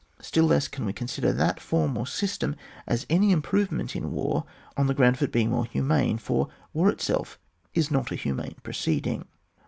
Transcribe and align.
Still 0.19 0.45
less 0.45 0.67
can 0.67 0.83
we 0.87 0.93
consider 0.93 1.31
that 1.31 1.59
form 1.59 1.95
or 1.95 2.07
system 2.07 2.55
as 2.87 3.05
any 3.07 3.31
improvement 3.31 3.95
ia 3.95 4.01
war 4.07 4.45
on 4.75 4.87
the 4.87 4.95
ground 4.95 5.17
of 5.17 5.21
its 5.21 5.31
being 5.31 5.51
more 5.51 5.65
humane, 5.67 6.17
for 6.17 6.47
war 6.73 6.89
itself 6.89 7.37
is 7.75 7.91
not 7.91 8.11
a 8.11 8.15
himiane 8.15 8.55
proceeding. 8.63 9.27